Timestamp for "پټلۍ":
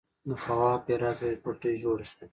1.43-1.75